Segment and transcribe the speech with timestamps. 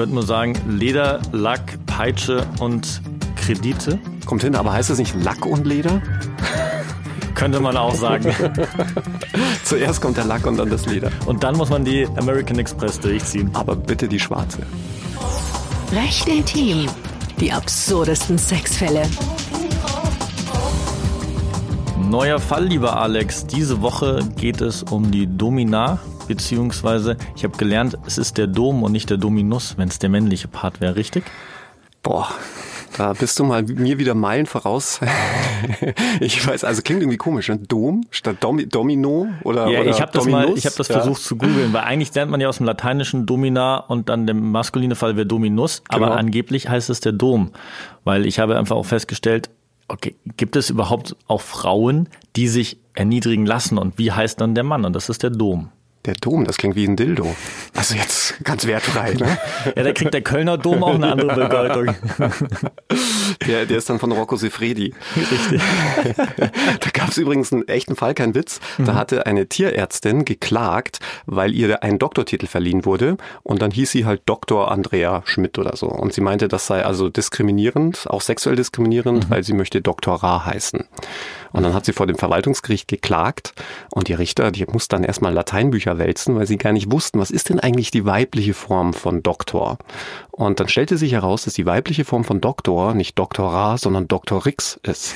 [0.00, 3.02] würde nur sagen, Leder, Lack, Peitsche und
[3.36, 3.98] Kredite.
[4.24, 6.00] Kommt hin, aber heißt das nicht Lack und Leder?
[7.34, 8.34] Könnte man auch sagen.
[9.64, 11.10] Zuerst kommt der Lack und dann das Leder.
[11.26, 13.50] Und dann muss man die American Express durchziehen.
[13.52, 14.60] Aber bitte die schwarze.
[15.92, 16.86] Recht intim.
[17.38, 19.02] Die absurdesten Sexfälle.
[22.08, 23.46] Neuer Fall, lieber Alex.
[23.46, 25.98] Diese Woche geht es um die Domina,
[26.34, 30.10] beziehungsweise ich habe gelernt, es ist der Dom und nicht der Dominus, wenn es der
[30.10, 31.24] männliche Part wäre, richtig?
[32.02, 32.28] Boah,
[32.96, 35.00] da bist du mal mir wieder Meilen voraus.
[36.20, 37.58] ich weiß, also klingt irgendwie komisch, ne?
[37.58, 40.94] Dom statt Domi Domino oder Ja, oder ich habe das mal, ich habe das Ja.
[41.00, 44.34] versucht zu googeln, weil eigentlich lernt man ja aus dem Lateinischen Domina und dann der
[44.34, 46.16] maskuline Fall wäre Dominus, aber Genau.
[46.16, 47.50] angeblich heißt es der Dom,
[48.04, 49.50] weil ich habe einfach auch festgestellt,
[49.88, 54.64] okay, gibt es überhaupt auch Frauen, die sich erniedrigen lassen und wie heißt dann der
[54.64, 55.68] Mann und das ist der Dom.
[56.06, 57.36] Der Dom, das klingt wie ein Dildo.
[57.76, 59.38] Also jetzt ganz wertfrei, ne?
[59.76, 61.94] Ja, da kriegt der Kölner Dom auch eine andere Bedeutung.
[63.46, 64.92] Der, der ist dann von Rocco Sefredi.
[65.16, 65.62] Richtig.
[66.80, 68.60] Da gab es übrigens einen echten Fall, kein Witz.
[68.78, 74.04] Da hatte eine Tierärztin geklagt, weil ihr ein Doktortitel verliehen wurde und dann hieß sie
[74.04, 74.70] halt Dr.
[74.70, 75.86] Andrea Schmidt oder so.
[75.86, 80.22] Und sie meinte, das sei also diskriminierend, auch sexuell diskriminierend, weil sie möchte Dr.
[80.22, 80.84] Ra heißen.
[81.52, 83.54] Und dann hat sie vor dem Verwaltungsgericht geklagt
[83.90, 87.30] und die Richter, die mussten dann erstmal Lateinbücher wälzen, weil sie gar nicht wussten, was
[87.30, 89.78] ist denn eigentlich die weibliche Form von Doktor?
[90.30, 93.18] Und dann stellte sich heraus, dass die weibliche Form von Doktor nicht.
[93.38, 94.44] Ra, sondern Dr.
[94.46, 95.14] Rix ist.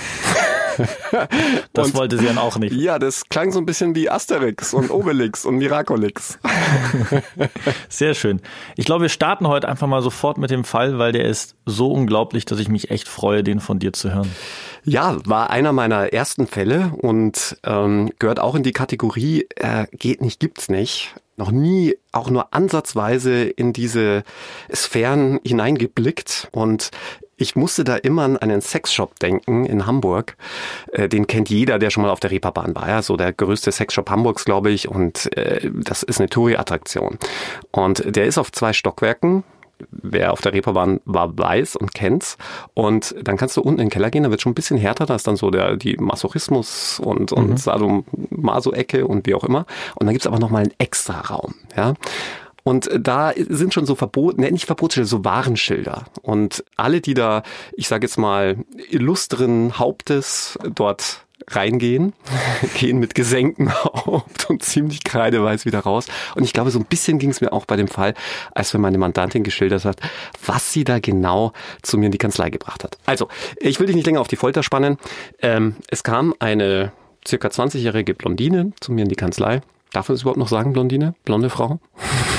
[1.73, 2.75] Das Und- wollte sie dann auch nicht.
[2.75, 6.39] Ja, das klang so ein bisschen wie Asterix und Obelix und Miracolix.
[7.89, 8.41] Sehr schön.
[8.77, 11.91] Ich glaube, wir starten heute einfach mal sofort mit dem Fall, weil der ist so
[11.93, 14.31] unglaublich, dass ich mich echt freue, den von dir zu hören.
[14.85, 20.21] Ja, war einer meiner ersten Fälle und ähm, gehört auch in die Kategorie äh, geht
[20.21, 21.15] nicht, gibt's nicht.
[21.37, 24.23] Noch nie auch nur ansatzweise in diese
[24.73, 26.91] Sphären hineingeblickt und
[27.37, 30.37] ich musste da immer an einen Sexshop denken in Hamburg.
[30.93, 32.89] Äh, den kennt jeder, der schon mal auf der Reeperbahn war.
[32.89, 34.89] Ja, so der größte Sexshop Hamburgs, glaube ich.
[34.89, 37.19] Und äh, das ist eine Touri-Attraktion.
[37.71, 39.45] Und der ist auf zwei Stockwerken.
[39.91, 42.39] Wer auf der Reeperbahn war, weiß und kennt's.
[42.75, 45.05] Und dann kannst du unten in den Keller gehen, da wird schon ein bisschen härter,
[45.05, 49.67] da ist dann so der, die Masochismus und, und Sadomaso-Ecke und wie auch immer.
[49.97, 51.95] Und dann gibt's aber nochmal einen extra Raum, ja.
[52.65, 56.05] Und da sind schon so Verbot, ne, nicht Verbotsschilder, so Warnschilder.
[56.23, 57.43] Und alle, die da,
[57.75, 58.57] ich sage jetzt mal,
[58.91, 62.15] illustren Hauptes dort reingehen,
[62.79, 66.07] gehen mit gesenktem Haupt und ziemlich kreideweiß wieder raus.
[66.35, 68.15] Und ich glaube, so ein bisschen ging es mir auch bei dem Fall,
[68.55, 70.01] als wenn meine Mandantin geschildert hat,
[70.47, 71.53] was sie da genau
[71.83, 72.99] zu mir in die Kanzlei gebracht hat.
[73.07, 74.97] Also, ich will dich nicht länger auf die Folter spannen.
[75.43, 76.93] Ähm, es kam eine
[77.27, 79.61] circa 20-jährige Blondine zu mir in die Kanzlei.
[79.93, 81.15] Darf man das überhaupt noch sagen, Blondine?
[81.25, 81.79] Blonde Frau?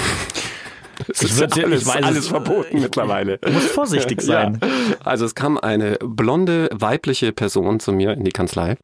[1.18, 3.38] Es Ich ist würd- alles, ich weiß es- alles verboten mittlerweile.
[3.42, 4.60] Du musst vorsichtig sein.
[4.62, 4.70] Ja.
[5.04, 8.76] Also es kam eine blonde weibliche Person zu mir in die Kanzlei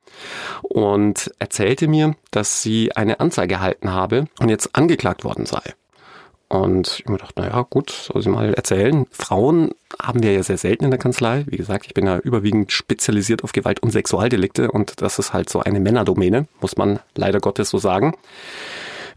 [0.62, 5.62] und erzählte mir, dass sie eine Anzeige erhalten habe und jetzt angeklagt worden sei.
[6.48, 9.06] Und ich mir dachte, naja, gut, soll sie mal erzählen.
[9.12, 9.72] Frauen
[10.02, 11.46] haben wir ja sehr selten in der Kanzlei.
[11.48, 15.50] Wie gesagt, ich bin ja überwiegend spezialisiert auf Gewalt und Sexualdelikte und das ist halt
[15.50, 18.16] so eine Männerdomäne, muss man leider Gottes so sagen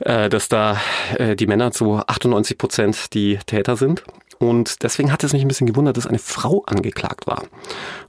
[0.01, 0.81] äh, dass da
[1.19, 4.03] äh, die Männer zu 98 Prozent die Täter sind.
[4.39, 7.45] Und deswegen hat es mich ein bisschen gewundert, dass eine Frau angeklagt war.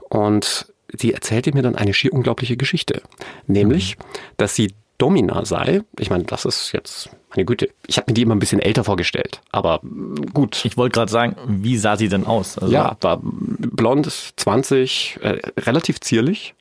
[0.09, 3.01] Und sie erzählte mir dann eine schier unglaubliche Geschichte.
[3.47, 3.97] Nämlich,
[4.38, 5.81] dass sie Domina sei.
[6.00, 8.83] Ich meine, das ist jetzt, meine Güte, ich habe mir die immer ein bisschen älter
[8.85, 9.41] vorgestellt.
[9.51, 10.63] Aber mm, gut.
[10.63, 12.57] Ich wollte gerade sagen, wie sah sie denn aus?
[12.57, 16.56] Also, Ja, war blond, 20, äh, relativ zierlich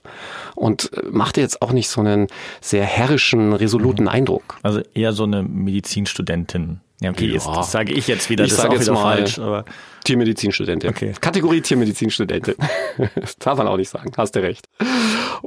[0.57, 2.27] und äh, machte jetzt auch nicht so einen
[2.61, 4.59] sehr herrischen, resoluten Eindruck.
[4.63, 6.81] Also eher so eine Medizinstudentin.
[7.01, 7.33] Ja, okay, Ja.
[7.35, 9.39] Jetzt, das sage ich jetzt wieder, Ich das ist auch jetzt wieder mal- falsch.
[9.39, 9.65] Aber
[10.05, 10.91] Tiermedizinstudentin.
[10.91, 11.13] Okay.
[11.21, 12.55] Kategorie Tiermedizinstudentin.
[13.15, 14.69] das darf man auch nicht sagen, hast du recht.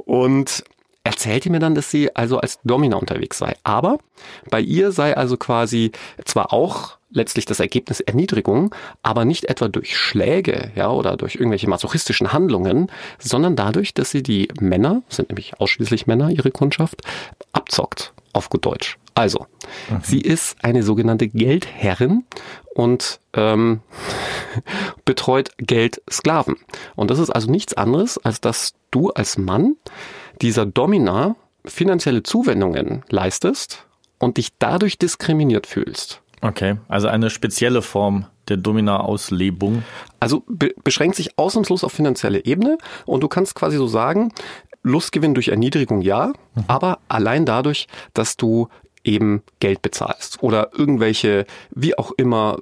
[0.04, 0.64] Und
[1.08, 3.56] erzählte mir dann, dass sie also als Domina unterwegs sei.
[3.64, 3.98] Aber
[4.50, 5.92] bei ihr sei also quasi
[6.26, 11.66] zwar auch letztlich das Ergebnis Erniedrigung, aber nicht etwa durch Schläge, ja, oder durch irgendwelche
[11.66, 17.00] masochistischen Handlungen, sondern dadurch, dass sie die Männer, sind nämlich ausschließlich Männer, ihre Kundschaft,
[17.52, 18.98] abzockt, auf gut Deutsch.
[19.14, 19.46] Also,
[20.02, 22.24] sie ist eine sogenannte Geldherrin
[22.74, 23.80] und ähm,
[25.06, 26.56] betreut Geldsklaven.
[26.96, 29.76] Und das ist also nichts anderes, als dass du als Mann
[30.42, 33.86] dieser Domina finanzielle Zuwendungen leistest
[34.18, 36.22] und dich dadurch diskriminiert fühlst.
[36.42, 39.82] okay, also eine spezielle Form der Domina-Auslebung.
[40.20, 44.32] Also be beschränkt sich ausnahmslos auf finanzielle Ebene und du kannst quasi so sagen,
[44.82, 46.32] Lustgewinn durch Erniedrigung ja,
[46.66, 48.68] aber allein dadurch, dass du
[49.04, 52.58] eben Geld bezahlst oder irgendwelche, wie auch immer,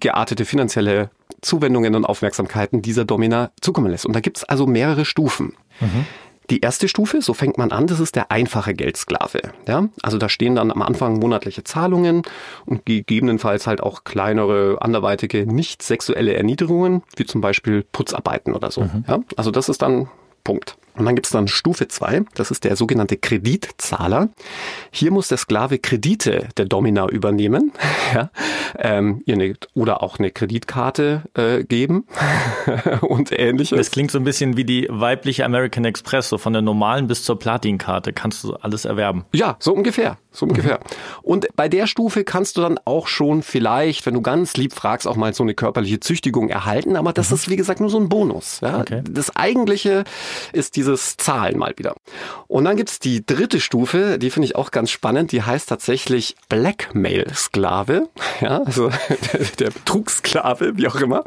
[0.00, 1.10] geartete finanzielle
[1.40, 4.06] Zuwendungen und Aufmerksamkeiten dieser Domina zukommen lässt.
[4.06, 5.54] Und da gibt's also mehrere Stufen.
[5.80, 6.06] Mhm.
[6.50, 9.40] Die erste Stufe, so fängt man an, das ist der einfache Geldsklave.
[9.66, 9.88] Ja?
[10.02, 12.22] Also da stehen dann am Anfang monatliche Zahlungen
[12.64, 18.82] und gegebenenfalls halt auch kleinere, anderweitige, nicht sexuelle Erniedrigungen, wie zum Beispiel Putzarbeiten oder so.
[18.82, 19.04] Mhm.
[19.06, 19.20] Ja?
[19.36, 20.08] Also das ist dann
[20.42, 20.78] Punkt.
[20.98, 22.22] Und dann gibt es dann Stufe zwei.
[22.34, 24.28] das ist der sogenannte Kreditzahler.
[24.90, 27.72] Hier muss der Sklave Kredite der Domina übernehmen
[28.14, 28.30] ja,
[28.78, 29.38] ähm, ihr
[29.74, 32.06] oder auch eine Kreditkarte äh, geben
[33.02, 33.78] und ähnliches.
[33.78, 37.22] Das klingt so ein bisschen wie die weibliche American Express, so von der normalen bis
[37.22, 39.24] zur Platinkarte kannst du alles erwerben.
[39.32, 40.18] Ja, so ungefähr.
[40.30, 40.80] So ungefähr.
[41.22, 45.06] Und bei der Stufe kannst du dann auch schon vielleicht, wenn du ganz lieb fragst,
[45.06, 46.96] auch mal so eine körperliche Züchtigung erhalten.
[46.96, 47.36] Aber das mhm.
[47.36, 48.60] ist, wie gesagt, nur so ein Bonus.
[48.60, 48.80] Ja?
[48.80, 49.02] Okay.
[49.08, 50.04] Das Eigentliche
[50.52, 51.94] ist dieses Zahlen mal wieder.
[52.46, 55.32] Und dann gibt's die dritte Stufe, die finde ich auch ganz spannend.
[55.32, 58.08] Die heißt tatsächlich Blackmail-Sklave.
[58.40, 58.90] Ja, also
[59.58, 61.24] der, Betrugssklave, wie auch immer.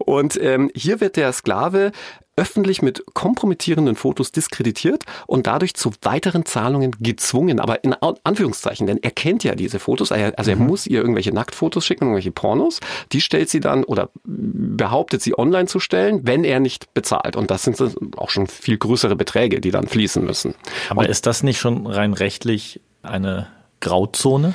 [0.00, 1.92] Und ähm, hier wird der Sklave
[2.40, 7.60] öffentlich mit kompromittierenden Fotos diskreditiert und dadurch zu weiteren Zahlungen gezwungen.
[7.60, 10.10] Aber in Anführungszeichen, denn er kennt ja diese Fotos.
[10.10, 10.66] Also er mhm.
[10.66, 12.80] muss ihr irgendwelche Nacktfotos schicken, irgendwelche Pornos.
[13.12, 17.36] Die stellt sie dann oder behauptet sie online zu stellen, wenn er nicht bezahlt.
[17.36, 17.78] Und das sind
[18.16, 20.54] auch schon viel größere Beträge, die dann fließen müssen.
[20.88, 23.48] Aber und ist das nicht schon rein rechtlich eine
[23.80, 24.54] Grauzone?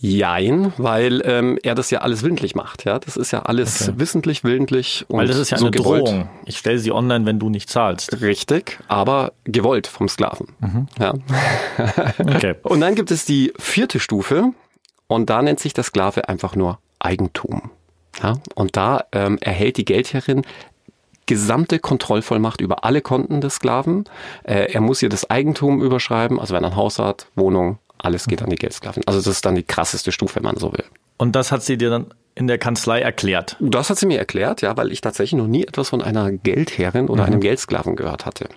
[0.00, 2.84] Jein, weil ähm, er das ja alles willentlich macht.
[2.84, 3.98] Ja, das ist ja alles okay.
[3.98, 6.06] wissentlich, willentlich und Weil das ist ja so eine gewollt.
[6.06, 6.28] Drohung.
[6.44, 8.20] Ich stelle sie online, wenn du nicht zahlst.
[8.20, 10.54] Richtig, aber gewollt vom Sklaven.
[10.60, 10.86] Mhm.
[11.00, 11.14] Ja.
[12.18, 12.54] okay.
[12.62, 14.52] Und dann gibt es die vierte Stufe
[15.08, 17.70] und da nennt sich der Sklave einfach nur Eigentum.
[18.22, 20.42] Ja, und da ähm, erhält die Geldherrin
[21.26, 24.04] gesamte Kontrollvollmacht über alle Konten des Sklaven.
[24.44, 28.26] Äh, er muss ihr das Eigentum überschreiben, also wenn er ein Haus hat, Wohnung, alles
[28.26, 29.02] geht an die Geldsklavin.
[29.06, 30.84] Also das ist dann die krasseste Stufe, wenn man so will.
[31.16, 32.06] Und das hat sie dir dann
[32.38, 33.56] in der Kanzlei erklärt?
[33.58, 37.08] Das hat sie mir erklärt, ja, weil ich tatsächlich noch nie etwas von einer Geldherrin
[37.08, 37.32] oder mhm.
[37.32, 38.48] einem Geldsklaven gehört hatte.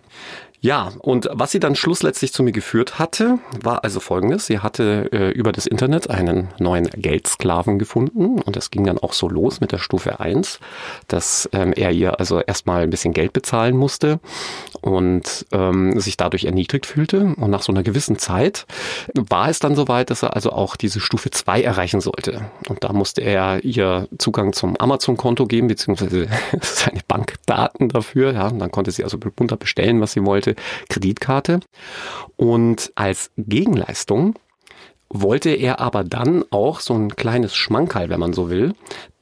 [0.63, 4.45] Ja, und was sie dann schlussletztlich zu mir geführt hatte, war also folgendes.
[4.45, 9.13] Sie hatte äh, über das Internet einen neuen Geldsklaven gefunden und es ging dann auch
[9.13, 10.59] so los mit der Stufe 1,
[11.07, 14.19] dass ähm, er ihr also erstmal ein bisschen Geld bezahlen musste
[14.81, 17.33] und ähm, sich dadurch erniedrigt fühlte.
[17.37, 18.67] Und nach so einer gewissen Zeit
[19.15, 22.51] war es dann soweit, dass er also auch diese Stufe 2 erreichen sollte.
[22.69, 26.27] Und da musste er ihr Zugang zum Amazon-Konto geben, beziehungsweise
[26.61, 28.33] seine Bankdaten dafür.
[28.33, 30.50] Ja, und dann konnte sie also bunter bestellen, was sie wollte
[30.89, 31.59] Kreditkarte.
[32.36, 34.36] Und als Gegenleistung
[35.13, 38.74] wollte er aber dann auch so ein kleines Schmankerl, wenn man so will.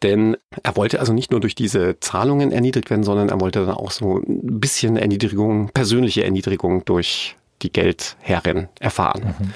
[0.03, 3.75] Denn er wollte also nicht nur durch diese Zahlungen erniedrigt werden, sondern er wollte dann
[3.75, 9.35] auch so ein bisschen Erniedrigung, persönliche Erniedrigung durch die Geldherrin erfahren.
[9.39, 9.53] Mhm.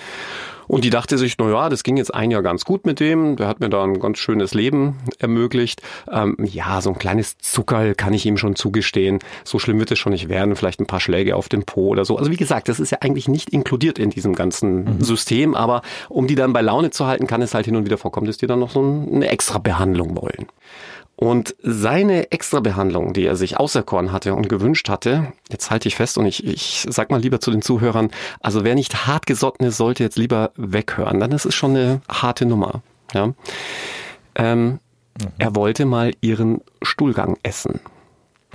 [0.67, 3.35] Und die dachte sich, na ja, das ging jetzt ein Jahr ganz gut mit dem.
[3.35, 5.81] Der hat mir da ein ganz schönes Leben ermöglicht.
[6.11, 9.19] Ähm, ja, so ein kleines Zuckerl kann ich ihm schon zugestehen.
[9.43, 10.55] So schlimm wird es schon nicht werden.
[10.55, 12.17] Vielleicht ein paar Schläge auf den Po oder so.
[12.17, 15.01] Also wie gesagt, das ist ja eigentlich nicht inkludiert in diesem ganzen mhm.
[15.01, 15.55] System.
[15.55, 18.27] Aber um die dann bei Laune zu halten, kann es halt hin und wieder vorkommen,
[18.27, 20.47] dass die dann noch so eine extra Behandlung wollen.
[21.23, 26.17] Und seine Extrabehandlung, die er sich auserkoren hatte und gewünscht hatte, jetzt halte ich fest
[26.17, 28.11] und ich, ich sag mal lieber zu den Zuhörern,
[28.41, 32.01] also wer nicht hart gesotten ist, sollte jetzt lieber weghören, dann ist es schon eine
[32.09, 32.81] harte Nummer.
[33.13, 33.33] Ja?
[34.35, 34.79] Ähm, mhm.
[35.37, 37.79] Er wollte mal ihren Stuhlgang essen.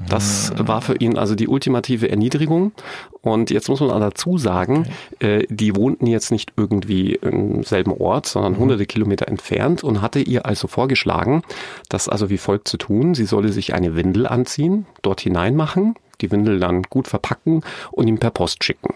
[0.07, 2.73] Das war für ihn also die ultimative Erniedrigung.
[3.21, 4.87] Und jetzt muss man dazu sagen,
[5.17, 5.41] okay.
[5.41, 8.59] äh, die wohnten jetzt nicht irgendwie im selben Ort, sondern mhm.
[8.59, 11.43] hunderte Kilometer entfernt und hatte ihr also vorgeschlagen,
[11.89, 13.15] das also wie folgt zu tun.
[13.15, 18.19] Sie solle sich eine Windel anziehen, dort hineinmachen, die Windel dann gut verpacken und ihm
[18.19, 18.95] per Post schicken.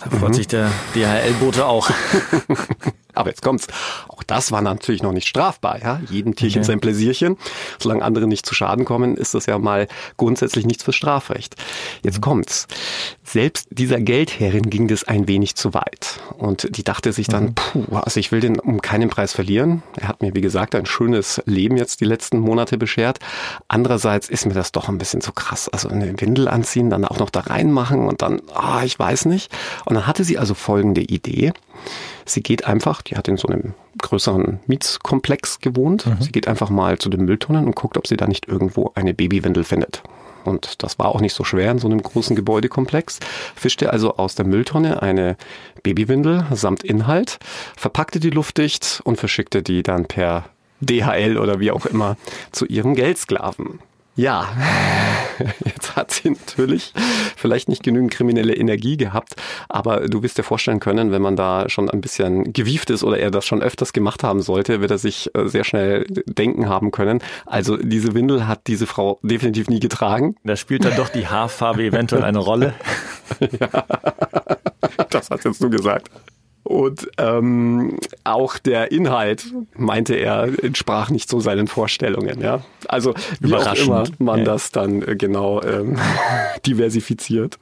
[0.00, 0.34] Da freut mhm.
[0.34, 1.90] sich der DHL-Bote auch.
[3.14, 3.66] Aber jetzt kommt's.
[4.08, 6.00] Auch das war natürlich noch nicht strafbar, ja.
[6.10, 6.66] Jedem Tierchen okay.
[6.66, 7.36] sein Pläsierchen.
[7.78, 11.56] Solange andere nicht zu Schaden kommen, ist das ja mal grundsätzlich nichts für Strafrecht.
[12.02, 12.66] Jetzt kommt's.
[13.22, 16.20] Selbst dieser Geldherrin ging das ein wenig zu weit.
[16.36, 17.54] Und die dachte sich dann, mhm.
[17.54, 19.82] puh, also ich will den um keinen Preis verlieren.
[19.96, 23.18] Er hat mir, wie gesagt, ein schönes Leben jetzt die letzten Monate beschert.
[23.68, 25.68] Andererseits ist mir das doch ein bisschen zu krass.
[25.68, 29.50] Also eine Windel anziehen, dann auch noch da reinmachen und dann, ah, ich weiß nicht.
[29.84, 31.52] Und dann hatte sie also folgende Idee.
[32.24, 36.06] Sie geht einfach, die hat in so einem größeren Mietskomplex gewohnt.
[36.06, 36.16] Mhm.
[36.20, 39.14] Sie geht einfach mal zu den Mülltonnen und guckt, ob sie da nicht irgendwo eine
[39.14, 40.02] Babywindel findet.
[40.44, 43.18] Und das war auch nicht so schwer in so einem großen Gebäudekomplex.
[43.54, 45.36] Fischte also aus der Mülltonne eine
[45.82, 47.38] Babywindel samt Inhalt,
[47.76, 50.44] verpackte die luftdicht und verschickte die dann per
[50.80, 52.16] DHL oder wie auch immer
[52.52, 53.78] zu ihrem Geldsklaven.
[54.16, 54.48] Ja,
[55.64, 56.92] jetzt hat sie natürlich
[57.36, 59.34] vielleicht nicht genügend kriminelle Energie gehabt,
[59.68, 63.18] aber du wirst dir vorstellen können, wenn man da schon ein bisschen gewieft ist oder
[63.18, 66.92] er das schon öfters gemacht haben sollte, wird er sich äh, sehr schnell denken haben
[66.92, 67.20] können.
[67.44, 70.36] Also diese Windel hat diese Frau definitiv nie getragen.
[70.44, 72.74] Da spielt dann doch die Haarfarbe eventuell eine Rolle.
[73.60, 73.84] ja,
[75.10, 76.08] das hast jetzt du gesagt.
[76.64, 82.40] Und ähm, auch der Inhalt, meinte er, entsprach nicht so seinen Vorstellungen.
[82.40, 82.62] Ja?
[82.88, 84.44] Also wie auch immer man ja.
[84.46, 85.98] das dann äh, genau ähm,
[86.66, 87.58] diversifiziert.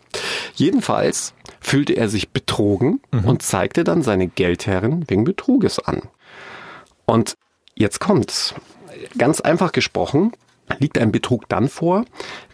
[0.54, 3.24] Jedenfalls fühlte er sich betrogen mhm.
[3.24, 6.02] und zeigte dann seine Geldherrin wegen Betruges an.
[7.04, 7.36] Und
[7.74, 8.54] jetzt kommt's.
[9.18, 10.32] Ganz einfach gesprochen,
[10.78, 12.04] liegt ein Betrug dann vor,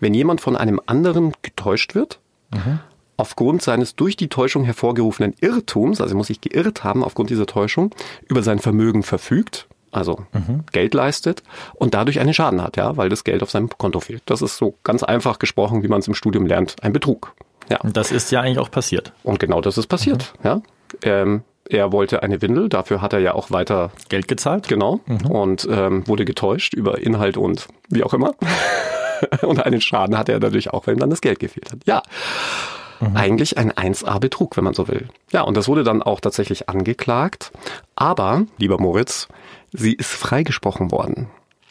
[0.01, 2.21] wenn jemand von einem anderen getäuscht wird
[2.55, 2.81] mhm
[3.19, 7.95] aufgrund seines durch die Täuschung hervorgerufenen Irrtums, also muss sich geirrt haben aufgrund dieser Täuschung,
[8.27, 10.65] über sein Vermögen verfügt, also mhm.
[10.73, 11.43] Geld leistet
[11.75, 14.23] und dadurch einen Schaden hat, ja, weil das Geld auf seinem Konto fehlt.
[14.27, 17.35] Das ist so ganz einfach gesprochen, wie man es im Studium lernt, ein Betrug.
[17.69, 17.81] Ja.
[17.81, 19.13] Und das ist ja eigentlich auch passiert.
[19.25, 20.47] Und genau das ist passiert, mhm.
[20.47, 20.63] ja.
[21.03, 24.69] Ähm, er wollte eine Windel, dafür hat er ja auch weiter Geld gezahlt.
[24.69, 25.01] Genau.
[25.05, 25.27] Mhm.
[25.27, 28.35] Und ähm, wurde getäuscht über Inhalt und wie auch immer.
[29.43, 31.81] und einen Schaden hatte er dadurch auch, wenn ihm dann das Geld gefehlt hat.
[31.85, 32.03] Ja.
[33.01, 33.17] Mhm.
[33.17, 35.09] Eigentlich ein 1A-Betrug, wenn man so will.
[35.31, 37.53] Ja, und das wurde dann auch tatsächlich angeklagt.
[37.97, 39.29] Aber, lieber Moritz,
[39.73, 41.29] sie ist freigesprochen worden.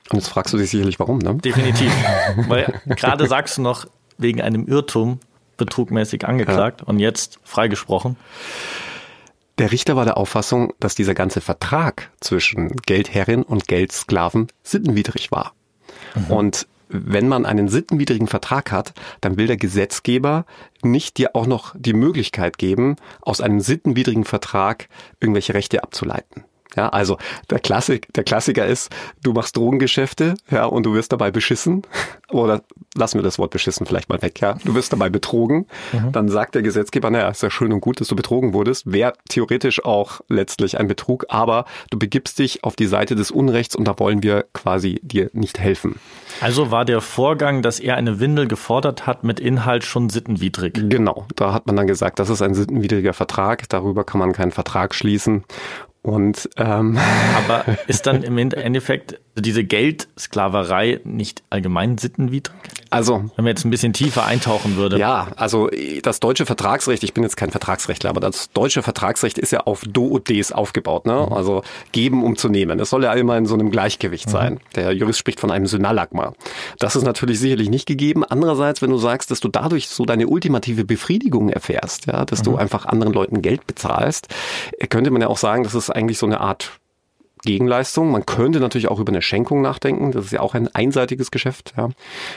[0.10, 1.36] Und jetzt fragst du dich sicherlich, warum, ne?
[1.36, 1.92] Definitiv.
[2.48, 3.86] Weil gerade sagst du noch,
[4.18, 5.20] wegen einem Irrtum
[5.58, 6.88] betrugmäßig angeklagt ja.
[6.88, 8.16] und jetzt freigesprochen.
[9.58, 15.54] Der Richter war der Auffassung, dass dieser ganze Vertrag zwischen Geldherrin und Geldsklaven sittenwidrig war.
[16.16, 16.32] Mhm.
[16.32, 20.46] Und wenn man einen sittenwidrigen Vertrag hat, dann will der Gesetzgeber
[20.84, 24.88] nicht dir auch noch die Möglichkeit geben, aus einem sittenwidrigen Vertrag
[25.20, 26.44] irgendwelche Rechte abzuleiten.
[26.76, 27.18] Ja, also
[27.50, 28.92] der Klassik, der Klassiker ist,
[29.24, 31.84] du machst Drogengeschäfte, ja, und du wirst dabei beschissen.
[32.30, 32.62] Oder
[32.96, 34.58] lassen wir das Wort beschissen vielleicht mal weg, ja.
[34.66, 35.66] Du wirst dabei betrogen.
[35.94, 36.12] Mhm.
[36.12, 38.92] Dann sagt der Gesetzgeber, naja, ist ja schön und gut, dass du betrogen wurdest.
[38.92, 43.76] Wäre theoretisch auch letztlich ein Betrug, aber du begibst dich auf die Seite des Unrechts
[43.76, 46.00] und da wollen wir quasi dir nicht helfen.
[46.42, 50.74] Also war der Vorgang, dass er eine Windel gefordert hat, mit Inhalt schon sittenwidrig.
[50.74, 54.52] Genau, da hat man dann gesagt, das ist ein sittenwidriger Vertrag, darüber kann man keinen
[54.52, 55.44] Vertrag schließen.
[56.08, 56.98] Und ähm,
[57.36, 62.56] aber ist dann im Endeffekt diese Geldsklaverei nicht allgemein sittenwidrig?
[62.90, 64.98] Also, wenn man jetzt ein bisschen tiefer eintauchen würde.
[64.98, 65.70] Ja, also
[66.04, 69.82] das deutsche Vertragsrecht, ich bin jetzt kein Vertragsrechtler, aber das deutsche Vertragsrecht ist ja auf
[69.82, 71.26] Do und Des aufgebaut, ne?
[71.28, 71.34] Mhm.
[71.34, 72.78] Also geben, um zu nehmen.
[72.78, 74.32] Das soll ja immer in so einem Gleichgewicht mhm.
[74.32, 74.60] sein.
[74.76, 76.34] Der Jurist spricht von einem Synallagma.
[76.80, 78.24] Das ist natürlich sicherlich nicht gegeben.
[78.24, 82.44] Andererseits, wenn du sagst, dass du dadurch so deine ultimative Befriedigung erfährst, ja, dass mhm.
[82.46, 84.28] du einfach anderen Leuten Geld bezahlst,
[84.90, 86.72] könnte man ja auch sagen, das ist eigentlich so eine Art
[87.44, 88.12] Gegenleistung.
[88.12, 90.12] Man könnte natürlich auch über eine Schenkung nachdenken.
[90.12, 91.74] Das ist ja auch ein einseitiges Geschäft.
[91.78, 91.90] Ja.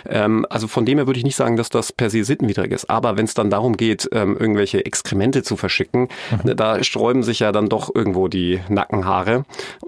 [0.08, 2.88] Ähm, also von dem her würde ich nicht sagen, dass das per se sittenwidrig ist.
[2.90, 6.08] Aber wenn es dann darum geht, ähm, irgendwelche Exkremente zu verschicken,
[6.44, 6.56] mhm.
[6.56, 9.44] da sträuben sich ja dann doch irgendwo die Nackenhaare.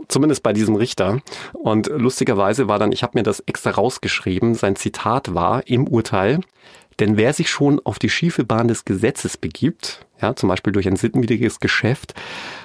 [0.09, 1.21] Zumindest bei diesem Richter.
[1.53, 6.41] Und lustigerweise war dann, ich habe mir das extra rausgeschrieben, sein Zitat war im Urteil,
[7.01, 10.89] denn wer sich schon auf die schiefe Bahn des Gesetzes begibt, ja, zum Beispiel durch
[10.89, 12.15] ein sittenwidriges Geschäft,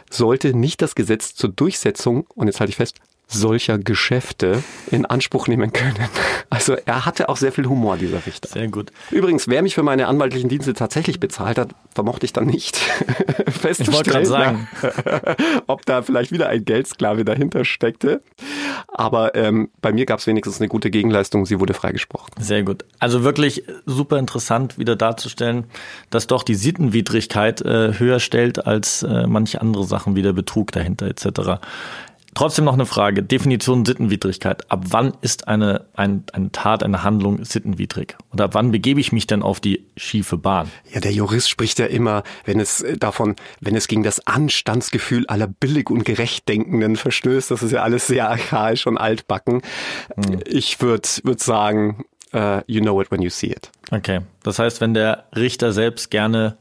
[0.10, 5.48] sollte nicht das Gesetz zur Durchsetzung, und jetzt halte ich fest, solcher Geschäfte in Anspruch
[5.48, 5.96] nehmen können.
[6.50, 8.48] Also er hatte auch sehr viel Humor, dieser Richter.
[8.48, 8.94] Sehr gut.
[9.12, 12.78] Übrigens, wer mich für meine anwaltlichen Dienste tatsächlich bezahlt hat, vermochte ich dann nicht
[13.50, 14.68] festzustellen, ich sagen.
[15.68, 18.22] ob da vielleicht wieder ein Geldsklave dahinter steckte.
[18.88, 21.46] Aber ähm, bei mir gab es wenigstens eine gute Gegenleistung.
[21.46, 22.32] Sie wurde freigesprochen.
[22.40, 22.86] Sehr gut.
[23.00, 25.66] Also wirklich super interessant, wieder darzustellen,
[26.10, 30.72] dass doch die Sittenwidrigkeit äh, höher stellt als äh, manche andere Sachen wie der Betrug
[30.72, 31.60] dahinter etc.
[32.38, 33.24] Trotzdem noch eine Frage.
[33.24, 34.70] Definition Sittenwidrigkeit.
[34.70, 38.16] Ab wann ist eine, ein, eine Tat, eine Handlung sittenwidrig?
[38.30, 40.70] Und ab wann begebe ich mich denn auf die schiefe Bahn?
[40.94, 45.26] Ja, der Jurist spricht ja immer, wenn es äh, davon, wenn es gegen das Anstandsgefühl
[45.26, 49.64] aller billig und gerecht Denkenden verstößt, das ist ja alles sehr archaisch und altbacken.
[50.14, 50.40] Hm.
[50.46, 53.72] Ich würde würd sagen, uh, you know it when you see it.
[53.90, 54.20] Okay.
[54.44, 56.60] Das heißt, wenn der Richter selbst gerne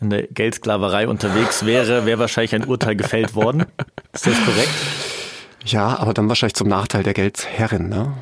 [0.00, 3.66] in der Geldsklaverei unterwegs wäre, wäre wahrscheinlich ein Urteil gefällt worden.
[4.14, 4.70] Ist das korrekt?
[5.70, 8.12] Ja, aber dann wahrscheinlich zum Nachteil der Geldherrin, ne?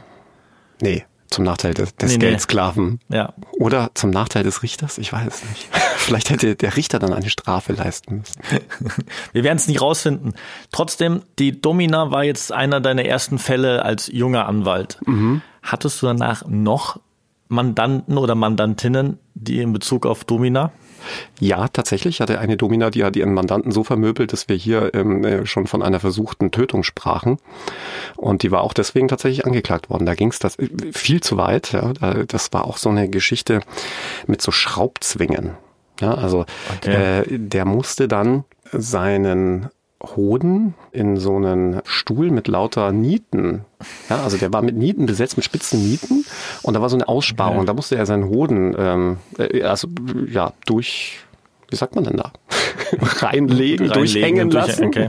[0.82, 3.00] Nee, zum Nachteil des, des nee, Geldsklaven.
[3.08, 3.16] Nee.
[3.16, 3.34] Ja.
[3.58, 4.98] Oder zum Nachteil des Richters?
[4.98, 5.68] Ich weiß es nicht.
[5.96, 8.40] Vielleicht hätte der Richter dann eine Strafe leisten müssen.
[9.32, 10.34] Wir werden es nicht rausfinden.
[10.72, 14.98] Trotzdem, die Domina war jetzt einer deiner ersten Fälle als junger Anwalt.
[15.06, 15.42] Mhm.
[15.62, 17.00] Hattest du danach noch
[17.48, 20.72] Mandanten oder Mandantinnen, die in Bezug auf Domina?
[21.40, 25.24] Ja, tatsächlich hatte eine Domina, die hat ihren Mandanten so vermöbelt, dass wir hier ähm,
[25.24, 27.38] äh, schon von einer versuchten Tötung sprachen.
[28.16, 30.06] Und die war auch deswegen tatsächlich angeklagt worden.
[30.06, 31.72] Da ging es das äh, viel zu weit.
[31.72, 31.92] Ja.
[32.24, 33.60] Das war auch so eine Geschichte
[34.26, 35.52] mit so Schraubzwingen.
[36.00, 36.44] Ja, also
[36.76, 37.20] okay.
[37.20, 39.68] äh, der musste dann seinen
[40.02, 43.64] Hoden in so einen Stuhl mit lauter Nieten.
[44.08, 46.24] Ja, also der war mit Nieten besetzt, mit spitzen Nieten.
[46.62, 47.58] Und da war so eine Aussparung.
[47.58, 47.66] Okay.
[47.66, 49.88] Da musste er seinen Hoden, ähm, äh, also
[50.28, 51.20] ja, durch,
[51.70, 52.32] wie sagt man denn da?
[53.00, 54.86] Reinlegen, Reinlegen durchhängen lassen.
[54.86, 55.08] Okay.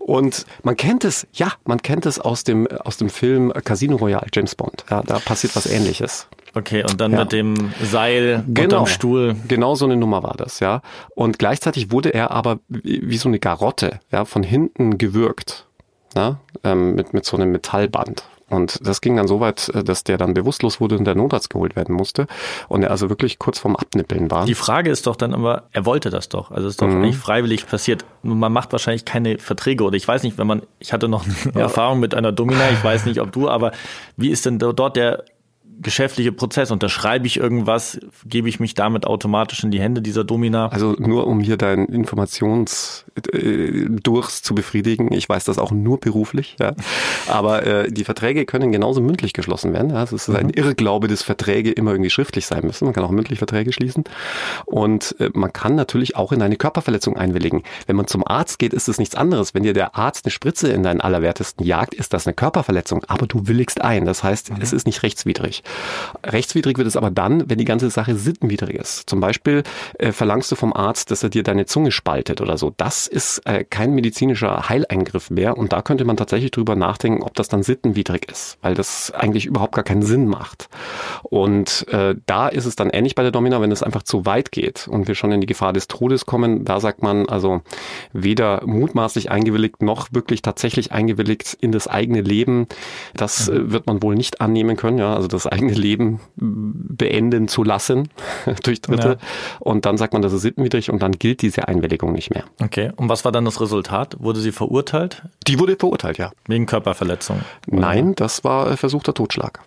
[0.00, 4.26] Und man kennt es, ja, man kennt es aus dem, aus dem Film Casino Royale,
[4.32, 4.84] James Bond.
[4.90, 6.28] Ja, da passiert was ähnliches.
[6.54, 7.20] Okay, und dann ja.
[7.20, 9.34] mit dem Seil genau, unterm Stuhl.
[9.48, 10.82] Genau so eine Nummer war das, ja.
[11.14, 15.66] Und gleichzeitig wurde er aber wie, so eine Garotte, ja, von hinten gewürgt,
[16.14, 18.24] ja, ähm, mit, mit so einem Metallband.
[18.50, 21.50] Und das ging dann so weit, äh, dass der dann bewusstlos wurde und der Notarzt
[21.50, 22.26] geholt werden musste.
[22.68, 24.44] Und er also wirklich kurz vorm Abnippeln war.
[24.44, 26.50] Die Frage ist doch dann aber, er wollte das doch.
[26.50, 27.00] Also es ist doch mhm.
[27.00, 28.04] nicht freiwillig passiert.
[28.22, 31.34] Man macht wahrscheinlich keine Verträge oder ich weiß nicht, wenn man, ich hatte noch eine
[31.54, 31.60] ja.
[31.62, 33.72] Erfahrung mit einer Domina, ich weiß nicht, ob du, aber
[34.16, 35.24] wie ist denn dort der
[35.80, 36.70] geschäftliche Prozess.
[36.70, 40.68] Unterschreibe ich irgendwas, gebe ich mich damit automatisch in die Hände dieser Domina?
[40.68, 45.12] Also nur um hier deinen Informationsdurst zu befriedigen.
[45.12, 46.56] Ich weiß das auch nur beruflich.
[46.60, 46.74] Ja.
[47.28, 49.90] Aber äh, die Verträge können genauso mündlich geschlossen werden.
[49.90, 50.02] Ja.
[50.02, 50.36] Es ist mhm.
[50.36, 52.84] ein Irrglaube, dass Verträge immer irgendwie schriftlich sein müssen.
[52.84, 54.04] Man kann auch mündlich Verträge schließen.
[54.66, 57.62] Und äh, man kann natürlich auch in eine Körperverletzung einwilligen.
[57.86, 59.54] Wenn man zum Arzt geht, ist es nichts anderes.
[59.54, 63.04] Wenn dir der Arzt eine Spritze in deinen Allerwertesten jagt, ist das eine Körperverletzung.
[63.08, 64.04] Aber du willigst ein.
[64.04, 64.56] Das heißt, mhm.
[64.60, 65.62] es ist nicht rechtswidrig.
[66.24, 69.08] Rechtswidrig wird es aber dann, wenn die ganze Sache sittenwidrig ist.
[69.08, 69.62] Zum Beispiel
[69.98, 72.72] äh, verlangst du vom Arzt, dass er dir deine Zunge spaltet oder so.
[72.76, 77.34] Das ist äh, kein medizinischer Heileingriff mehr und da könnte man tatsächlich drüber nachdenken, ob
[77.34, 80.68] das dann sittenwidrig ist, weil das eigentlich überhaupt gar keinen Sinn macht.
[81.22, 84.52] Und äh, da ist es dann ähnlich bei der Domina, wenn es einfach zu weit
[84.52, 87.62] geht und wir schon in die Gefahr des Todes kommen, da sagt man also
[88.12, 92.66] weder mutmaßlich eingewilligt noch wirklich tatsächlich eingewilligt in das eigene Leben.
[93.14, 94.98] Das äh, wird man wohl nicht annehmen können.
[94.98, 98.08] Ja, also das eigene Leben beenden zu lassen
[98.64, 99.18] durch Dritte.
[99.20, 99.26] Ja.
[99.60, 102.44] Und dann sagt man, das ist sittenwidrig und dann gilt diese Einwilligung nicht mehr.
[102.62, 102.92] Okay.
[102.96, 104.16] Und was war dann das Resultat?
[104.18, 105.22] Wurde sie verurteilt?
[105.46, 106.32] Die wurde verurteilt, ja.
[106.46, 107.40] Wegen Körperverletzung?
[107.68, 107.80] Oder?
[107.80, 109.60] Nein, das war versuchter Totschlag.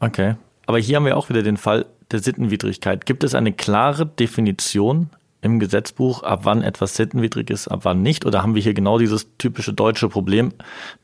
[0.00, 0.34] Okay.
[0.66, 3.06] Aber hier haben wir auch wieder den Fall der Sittenwidrigkeit.
[3.06, 8.24] Gibt es eine klare Definition im Gesetzbuch, ab wann etwas sittenwidrig ist, ab wann nicht?
[8.24, 10.52] Oder haben wir hier genau dieses typische deutsche Problem,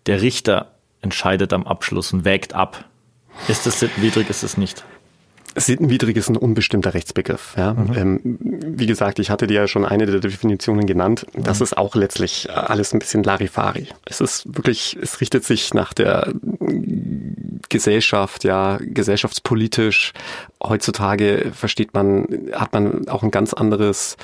[0.06, 2.84] der Richter entscheidet am Abschluss und wägt ab,
[3.46, 4.84] ist es sittenwidrig, ist es nicht?
[5.56, 7.54] Sittenwidrig ist ein unbestimmter Rechtsbegriff.
[7.56, 7.74] Ja.
[7.74, 7.94] Mhm.
[7.96, 11.26] Ähm, wie gesagt, ich hatte dir ja schon eine der Definitionen genannt.
[11.34, 11.64] Das mhm.
[11.64, 13.88] ist auch letztlich alles ein bisschen Larifari.
[14.04, 16.32] Es ist wirklich, es richtet sich nach der
[17.68, 20.12] Gesellschaft, ja, gesellschaftspolitisch.
[20.62, 24.16] Heutzutage versteht man, hat man auch ein ganz anderes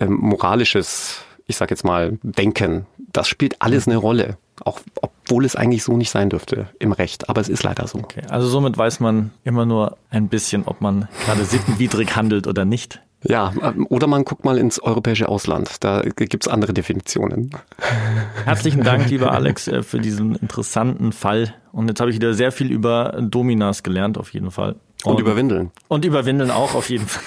[0.00, 2.86] ähm, moralisches, ich sag jetzt mal, Denken.
[3.10, 4.36] Das spielt alles eine Rolle.
[4.64, 7.28] Auch obwohl es eigentlich so nicht sein dürfte im Recht.
[7.28, 7.98] Aber es ist leider so.
[7.98, 12.64] Okay, also somit weiß man immer nur ein bisschen, ob man gerade sittenwidrig handelt oder
[12.64, 13.00] nicht.
[13.24, 15.82] Ja, ähm, oder man guckt mal ins europäische Ausland.
[15.82, 17.50] Da gibt es andere Definitionen.
[18.44, 21.54] Herzlichen Dank, lieber Alex, äh, für diesen interessanten Fall.
[21.72, 24.76] Und jetzt habe ich wieder sehr viel über Dominas gelernt, auf jeden Fall.
[25.04, 25.70] Und, und über Windeln.
[25.88, 27.22] Und über Windeln auch, auf jeden Fall.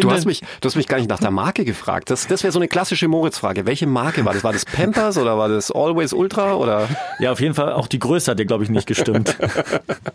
[0.00, 2.10] Du hast, mich, du hast mich gar nicht nach der Marke gefragt.
[2.10, 3.64] Das, das wäre so eine klassische Moritz-Frage.
[3.64, 4.44] Welche Marke war das?
[4.44, 6.54] War das Pampers oder war das Always Ultra?
[6.54, 6.88] Oder?
[7.18, 7.72] Ja, auf jeden Fall.
[7.72, 9.36] Auch die Größe hat dir, glaube ich, nicht gestimmt.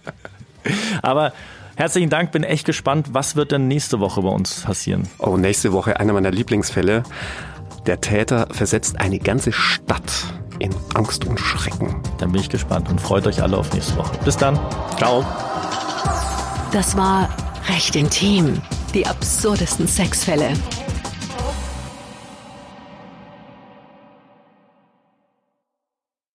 [1.01, 1.33] Aber
[1.75, 3.07] Herzlichen Dank, bin echt gespannt.
[3.13, 5.07] Was wird denn nächste Woche bei uns passieren?
[5.17, 7.01] Oh, nächste Woche einer meiner Lieblingsfälle.
[7.87, 10.11] Der Täter versetzt eine ganze Stadt
[10.59, 12.01] in Angst und Schrecken.
[12.19, 14.15] Dann bin ich gespannt und freut euch alle auf nächste Woche.
[14.23, 14.59] Bis dann.
[14.97, 15.25] Ciao.
[16.71, 17.27] Das war
[17.67, 18.61] recht intim.
[18.93, 20.53] Die absurdesten Sexfälle.